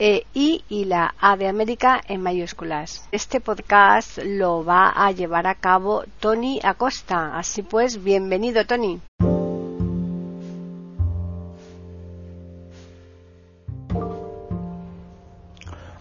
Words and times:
e 0.00 0.24
I 0.32 0.64
y 0.70 0.86
la 0.86 1.14
A 1.20 1.36
de 1.36 1.46
América 1.46 2.00
en 2.08 2.22
mayúsculas. 2.22 3.06
Este 3.12 3.38
podcast 3.38 4.18
lo 4.24 4.64
va 4.64 4.88
a 4.88 5.12
llevar 5.12 5.46
a 5.46 5.54
cabo 5.54 6.04
Tony 6.20 6.58
Acosta. 6.62 7.38
Así 7.38 7.62
pues, 7.62 8.02
bienvenido 8.02 8.64
Tony. 8.64 8.98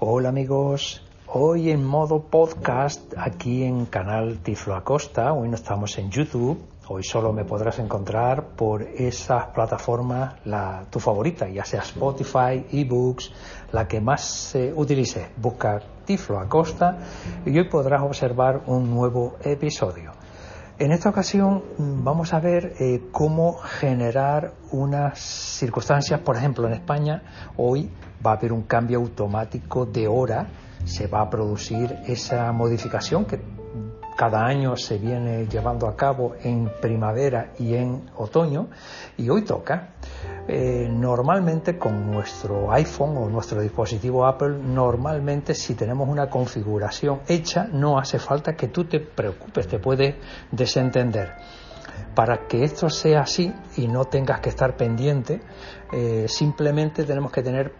Hola 0.00 0.28
amigos, 0.28 1.02
hoy 1.28 1.70
en 1.70 1.84
modo 1.84 2.24
podcast 2.24 3.14
aquí 3.16 3.62
en 3.62 3.86
canal 3.86 4.38
Tiflo 4.38 4.74
Acosta, 4.74 5.32
hoy 5.32 5.48
no 5.48 5.54
estamos 5.54 5.96
en 5.98 6.10
YouTube 6.10 6.58
Hoy 6.86 7.02
solo 7.02 7.32
me 7.32 7.46
podrás 7.46 7.78
encontrar 7.78 8.48
por 8.56 8.82
esas 8.82 9.46
plataformas, 9.54 10.34
la, 10.44 10.84
tu 10.90 11.00
favorita, 11.00 11.48
ya 11.48 11.64
sea 11.64 11.80
Spotify, 11.80 12.66
eBooks, 12.70 13.32
la 13.72 13.88
que 13.88 14.02
más 14.02 14.22
se 14.22 14.70
utilice. 14.74 15.30
Busca 15.38 15.80
Tiflo 16.04 16.38
Acosta 16.38 16.98
y 17.46 17.58
hoy 17.58 17.70
podrás 17.70 18.02
observar 18.02 18.64
un 18.66 18.90
nuevo 18.90 19.36
episodio. 19.42 20.12
En 20.78 20.92
esta 20.92 21.08
ocasión 21.08 21.62
mm, 21.78 22.04
vamos 22.04 22.34
a 22.34 22.40
ver 22.40 22.74
eh, 22.78 23.08
cómo 23.10 23.54
generar 23.54 24.52
unas 24.70 25.18
circunstancias, 25.18 26.20
por 26.20 26.36
ejemplo, 26.36 26.66
en 26.66 26.74
España 26.74 27.22
hoy 27.56 27.90
va 28.24 28.32
a 28.32 28.34
haber 28.34 28.52
un 28.52 28.64
cambio 28.64 28.98
automático 28.98 29.86
de 29.86 30.06
hora, 30.06 30.48
se 30.84 31.06
va 31.06 31.22
a 31.22 31.30
producir 31.30 31.96
esa 32.06 32.52
modificación 32.52 33.24
que 33.24 33.38
cada 34.16 34.44
año 34.44 34.76
se 34.76 34.98
viene 34.98 35.46
llevando 35.46 35.88
a 35.88 35.96
cabo 35.96 36.34
en 36.42 36.70
primavera 36.80 37.52
y 37.58 37.74
en 37.74 38.10
otoño 38.16 38.68
y 39.16 39.28
hoy 39.28 39.42
toca. 39.42 39.94
Eh, 40.46 40.88
normalmente 40.90 41.78
con 41.78 42.10
nuestro 42.10 42.70
iPhone 42.72 43.16
o 43.16 43.28
nuestro 43.28 43.60
dispositivo 43.60 44.26
Apple, 44.26 44.58
normalmente 44.62 45.54
si 45.54 45.74
tenemos 45.74 46.08
una 46.08 46.28
configuración 46.28 47.20
hecha, 47.26 47.66
no 47.72 47.98
hace 47.98 48.18
falta 48.18 48.54
que 48.54 48.68
tú 48.68 48.84
te 48.84 49.00
preocupes, 49.00 49.66
te 49.66 49.78
puedes 49.78 50.14
desentender. 50.50 51.34
Para 52.14 52.46
que 52.46 52.62
esto 52.62 52.90
sea 52.90 53.20
así 53.20 53.52
y 53.76 53.88
no 53.88 54.04
tengas 54.04 54.40
que 54.40 54.50
estar 54.50 54.76
pendiente, 54.76 55.40
eh, 55.92 56.26
simplemente 56.28 57.04
tenemos 57.04 57.32
que 57.32 57.42
tener 57.42 57.72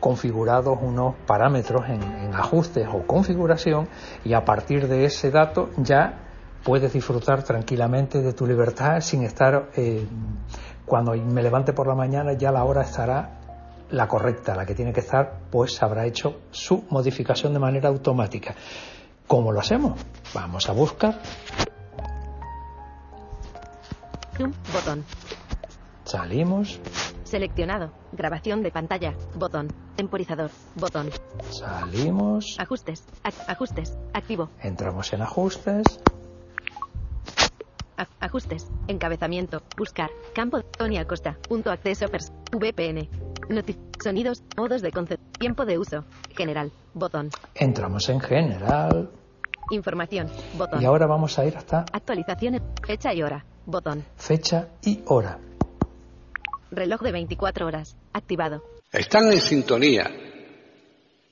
configurados 0.00 0.78
unos 0.80 1.14
parámetros 1.26 1.88
en, 1.88 2.34
ajustes 2.34 2.88
o 2.92 3.06
configuración 3.06 3.88
y 4.24 4.32
a 4.32 4.44
partir 4.44 4.88
de 4.88 5.04
ese 5.04 5.30
dato 5.30 5.70
ya 5.76 6.18
puedes 6.64 6.92
disfrutar 6.92 7.42
tranquilamente 7.42 8.20
de 8.20 8.32
tu 8.32 8.46
libertad 8.46 9.00
sin 9.00 9.22
estar, 9.22 9.70
eh, 9.76 10.06
cuando 10.84 11.12
me 11.12 11.42
levante 11.42 11.72
por 11.72 11.86
la 11.86 11.94
mañana 11.94 12.32
ya 12.32 12.50
la 12.50 12.64
hora 12.64 12.82
estará 12.82 13.36
la 13.90 14.06
correcta, 14.06 14.54
la 14.54 14.64
que 14.64 14.74
tiene 14.74 14.92
que 14.92 15.00
estar, 15.00 15.40
pues 15.50 15.82
habrá 15.82 16.06
hecho 16.06 16.42
su 16.50 16.84
modificación 16.90 17.52
de 17.52 17.58
manera 17.58 17.88
automática. 17.88 18.54
¿Cómo 19.26 19.52
lo 19.52 19.60
hacemos? 19.60 20.00
Vamos 20.34 20.68
a 20.68 20.72
buscar. 20.72 21.20
botón. 24.72 25.04
Salimos. 26.04 26.80
Seleccionado. 27.24 27.92
Grabación 28.12 28.62
de 28.62 28.70
pantalla. 28.72 29.14
Botón. 29.36 29.68
Temporizador. 30.00 30.50
Botón. 30.76 31.10
Salimos. 31.50 32.56
Ajustes. 32.58 33.04
ajustes. 33.46 33.98
Activo. 34.14 34.48
Entramos 34.62 35.12
en 35.12 35.20
ajustes. 35.20 35.84
ajustes. 38.18 38.66
Encabezamiento. 38.88 39.60
Buscar. 39.76 40.08
Campo. 40.34 40.62
Tony 40.62 40.96
Acosta. 40.96 41.36
Punto 41.46 41.70
acceso. 41.70 42.06
VPN. 42.50 43.10
sonidos. 44.02 44.42
Modos 44.56 44.80
de 44.80 44.90
concepto. 44.90 45.38
Tiempo 45.38 45.66
de 45.66 45.76
uso. 45.76 46.06
General. 46.34 46.72
Botón. 46.94 47.28
Entramos 47.54 48.08
en 48.08 48.20
general. 48.20 49.10
Información. 49.70 50.30
Botón. 50.56 50.80
Y 50.80 50.86
ahora 50.86 51.06
vamos 51.06 51.38
a 51.38 51.44
ir 51.44 51.58
hasta 51.58 51.84
actualizaciones. 51.92 52.62
Fecha 52.86 53.12
y 53.12 53.22
hora. 53.22 53.44
Botón. 53.66 54.02
Fecha 54.16 54.68
y 54.80 55.02
hora. 55.08 55.38
Reloj 56.70 57.02
de 57.02 57.12
24 57.12 57.66
horas. 57.66 57.98
Activado. 58.14 58.62
Están 58.92 59.32
en 59.32 59.40
sintonía 59.40 60.10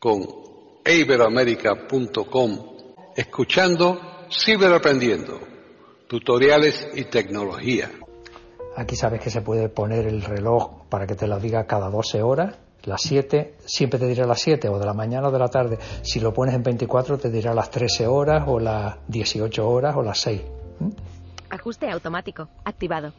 con 0.00 0.26
iberoamerica.com 0.84 2.58
escuchando 3.14 4.00
Ciberaprendiendo, 4.28 5.38
tutoriales 6.08 6.88
y 6.96 7.04
tecnología. 7.04 7.92
Aquí 8.76 8.96
sabes 8.96 9.20
que 9.20 9.30
se 9.30 9.40
puede 9.40 9.68
poner 9.68 10.08
el 10.08 10.22
reloj 10.22 10.88
para 10.88 11.06
que 11.06 11.14
te 11.14 11.28
lo 11.28 11.38
diga 11.38 11.64
cada 11.64 11.90
12 11.90 12.22
horas. 12.22 12.56
Las 12.82 13.02
7, 13.02 13.54
siempre 13.64 14.00
te 14.00 14.08
dirá 14.08 14.26
las 14.26 14.40
7 14.40 14.68
o 14.68 14.80
de 14.80 14.86
la 14.86 14.92
mañana 14.92 15.28
o 15.28 15.30
de 15.30 15.38
la 15.38 15.48
tarde. 15.48 15.78
Si 16.02 16.18
lo 16.18 16.34
pones 16.34 16.56
en 16.56 16.64
24 16.64 17.18
te 17.18 17.30
dirá 17.30 17.54
las 17.54 17.70
13 17.70 18.08
horas 18.08 18.42
o 18.48 18.58
las 18.58 18.96
18 19.06 19.68
horas 19.68 19.94
o 19.96 20.02
las 20.02 20.18
6. 20.18 20.42
¿Mm? 20.80 20.88
Ajuste 21.50 21.88
automático. 21.88 22.48
Activado. 22.64 23.12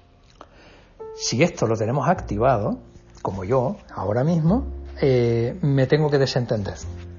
Si 1.16 1.42
esto 1.42 1.68
lo 1.68 1.78
tenemos 1.78 2.10
activado, 2.10 2.82
como 3.22 3.44
yo 3.44 3.78
ahora 3.94 4.24
mismo, 4.24 4.66
eh, 5.02 5.58
me 5.62 5.88
tengo 5.88 6.10
que 6.10 6.18
desentender. 6.18 6.76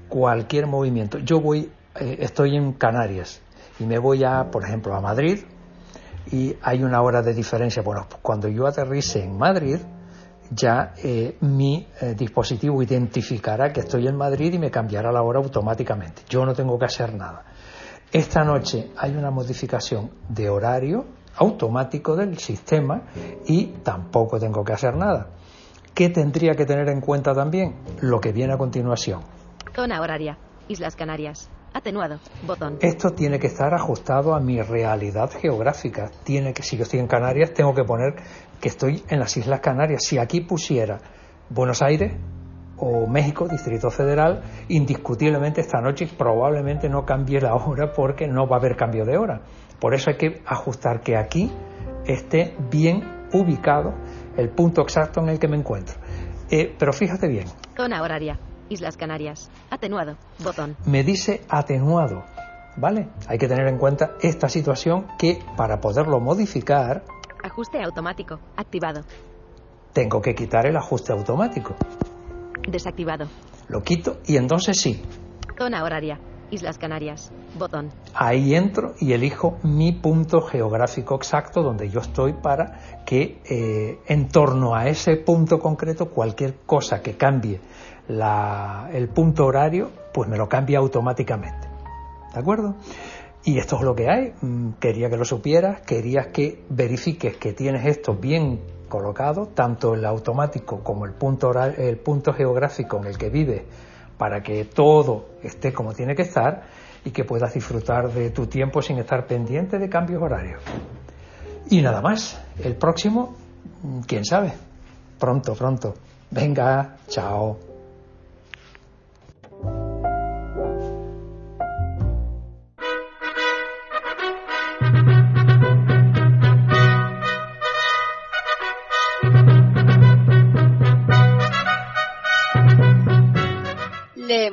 Cualquier 0.09 0.67
movimiento. 0.67 1.19
Yo 1.19 1.41
voy, 1.41 1.71
eh, 1.99 2.17
estoy 2.19 2.55
en 2.55 2.73
Canarias 2.73 3.41
y 3.79 3.85
me 3.85 3.99
voy 3.99 4.23
a, 4.23 4.49
por 4.49 4.63
ejemplo, 4.63 4.95
a 4.95 5.01
Madrid 5.01 5.39
y 6.31 6.55
hay 6.61 6.83
una 6.83 7.01
hora 7.01 7.21
de 7.21 7.33
diferencia. 7.33 7.81
Bueno, 7.81 8.07
cuando 8.21 8.47
yo 8.47 8.67
aterrice 8.67 9.23
en 9.23 9.37
Madrid, 9.37 9.77
ya 10.49 10.93
eh, 11.03 11.37
mi 11.41 11.87
dispositivo 12.15 12.81
identificará 12.81 13.73
que 13.73 13.81
estoy 13.81 14.07
en 14.07 14.15
Madrid 14.15 14.53
y 14.53 14.59
me 14.59 14.71
cambiará 14.71 15.11
la 15.11 15.21
hora 15.21 15.39
automáticamente. 15.39 16.21
Yo 16.29 16.45
no 16.45 16.53
tengo 16.53 16.79
que 16.79 16.85
hacer 16.85 17.13
nada. 17.13 17.43
Esta 18.11 18.45
noche 18.45 18.91
hay 18.95 19.15
una 19.15 19.29
modificación 19.29 20.09
de 20.29 20.49
horario 20.49 21.05
automático 21.37 22.15
del 22.15 22.37
sistema 22.37 23.03
y 23.45 23.65
tampoco 23.83 24.39
tengo 24.39 24.63
que 24.63 24.73
hacer 24.73 24.95
nada. 24.95 25.27
¿Qué 25.97 26.09
tendría 26.09 26.53
que 26.53 26.67
tener 26.67 26.89
en 26.89 27.01
cuenta 27.01 27.33
también? 27.33 27.73
Lo 28.01 28.19
que 28.19 28.31
viene 28.31 28.53
a 28.53 28.57
continuación. 28.59 29.21
Zona 29.73 29.99
horaria. 29.99 30.37
Islas 30.67 30.95
Canarias. 30.95 31.49
Atenuado. 31.73 32.19
Botón. 32.45 32.77
Esto 32.81 33.13
tiene 33.13 33.39
que 33.39 33.47
estar 33.47 33.73
ajustado 33.73 34.35
a 34.35 34.39
mi 34.39 34.61
realidad 34.61 35.31
geográfica. 35.31 36.11
Tiene 36.23 36.53
que, 36.53 36.61
si 36.61 36.77
yo 36.77 36.83
estoy 36.83 36.99
en 36.99 37.07
Canarias, 37.07 37.51
tengo 37.51 37.73
que 37.73 37.83
poner 37.83 38.13
que 38.61 38.69
estoy 38.69 39.03
en 39.09 39.17
las 39.17 39.35
Islas 39.37 39.59
Canarias. 39.59 40.03
Si 40.03 40.19
aquí 40.19 40.41
pusiera 40.41 40.99
Buenos 41.49 41.81
Aires 41.81 42.13
o 42.77 43.07
México, 43.07 43.47
Distrito 43.47 43.89
Federal, 43.89 44.43
indiscutiblemente 44.67 45.61
esta 45.61 45.81
noche 45.81 46.07
probablemente 46.15 46.89
no 46.89 47.05
cambie 47.05 47.41
la 47.41 47.55
hora 47.55 47.91
porque 47.91 48.27
no 48.27 48.47
va 48.47 48.57
a 48.57 48.59
haber 48.59 48.75
cambio 48.75 49.03
de 49.03 49.17
hora. 49.17 49.41
Por 49.79 49.95
eso 49.95 50.11
hay 50.11 50.17
que 50.17 50.43
ajustar 50.45 51.01
que 51.01 51.17
aquí 51.17 51.51
esté 52.05 52.55
bien 52.69 53.17
ubicado 53.33 53.95
el 54.37 54.49
punto 54.49 54.81
exacto 54.81 55.19
en 55.19 55.29
el 55.29 55.39
que 55.39 55.47
me 55.47 55.57
encuentro. 55.57 55.95
Eh, 56.49 56.73
pero 56.77 56.93
fíjate 56.93 57.27
bien. 57.27 57.47
Zona 57.75 58.01
horaria. 58.01 58.39
Islas 58.69 58.97
Canarias. 58.97 59.49
Atenuado. 59.69 60.17
Botón. 60.43 60.75
Me 60.85 61.03
dice 61.03 61.41
atenuado. 61.49 62.23
¿Vale? 62.77 63.09
Hay 63.27 63.37
que 63.37 63.47
tener 63.47 63.67
en 63.67 63.77
cuenta 63.77 64.11
esta 64.21 64.49
situación 64.49 65.07
que 65.17 65.39
para 65.55 65.79
poderlo 65.81 66.19
modificar. 66.19 67.03
Ajuste 67.43 67.81
automático. 67.81 68.39
Activado. 68.55 69.01
Tengo 69.93 70.21
que 70.21 70.35
quitar 70.35 70.67
el 70.67 70.77
ajuste 70.77 71.11
automático. 71.11 71.75
Desactivado. 72.67 73.27
Lo 73.67 73.81
quito 73.81 74.19
y 74.25 74.37
entonces 74.37 74.79
sí. 74.79 75.01
Zona 75.57 75.83
horaria. 75.83 76.19
Islas 76.51 76.77
Canarias. 76.77 77.31
Botón. 77.57 77.89
Ahí 78.13 78.55
entro 78.55 78.93
y 78.99 79.13
elijo 79.13 79.57
mi 79.63 79.91
punto 79.91 80.41
geográfico 80.41 81.15
exacto 81.15 81.61
donde 81.61 81.89
yo 81.89 81.99
estoy 81.99 82.33
para 82.33 83.03
que 83.05 83.41
eh, 83.49 83.99
en 84.07 84.29
torno 84.29 84.75
a 84.75 84.87
ese 84.87 85.17
punto 85.17 85.59
concreto 85.59 86.09
cualquier 86.09 86.55
cosa 86.65 87.01
que 87.01 87.17
cambie 87.17 87.59
el 88.07 89.09
punto 89.09 89.45
horario, 89.45 89.89
pues 90.13 90.29
me 90.29 90.37
lo 90.37 90.47
cambia 90.47 90.79
automáticamente. 90.79 91.67
¿De 92.33 92.39
acuerdo? 92.39 92.75
Y 93.43 93.57
esto 93.57 93.77
es 93.77 93.81
lo 93.81 93.95
que 93.95 94.09
hay. 94.09 94.33
Mm, 94.41 94.71
quería 94.79 95.09
que 95.09 95.17
lo 95.17 95.25
supieras, 95.25 95.81
querías 95.81 96.27
que 96.27 96.63
verifiques 96.69 97.37
que 97.37 97.53
tienes 97.53 97.85
esto 97.85 98.15
bien 98.15 98.61
colocado, 98.87 99.47
tanto 99.47 99.93
el 99.93 100.05
automático 100.05 100.81
como 100.83 101.05
el 101.05 101.13
punto, 101.13 101.51
el 101.61 101.97
punto 101.97 102.33
geográfico 102.33 102.97
en 102.97 103.05
el 103.05 103.17
que 103.17 103.29
vives 103.29 103.63
para 104.17 104.41
que 104.41 104.65
todo 104.65 105.29
esté 105.43 105.73
como 105.73 105.93
tiene 105.93 106.15
que 106.15 106.23
estar 106.23 106.63
y 107.05 107.11
que 107.11 107.23
puedas 107.23 107.53
disfrutar 107.53 108.11
de 108.11 108.31
tu 108.31 108.47
tiempo 108.47 108.81
sin 108.81 108.97
estar 108.97 109.25
pendiente 109.27 109.77
de 109.77 109.89
cambios 109.89 110.21
horarios. 110.21 110.61
Y 111.69 111.81
nada 111.81 112.01
más, 112.01 112.41
el 112.63 112.75
próximo, 112.75 113.35
quién 114.05 114.25
sabe, 114.25 114.53
pronto, 115.19 115.53
pronto. 115.53 115.93
Venga, 116.31 116.97
chao. 117.07 117.57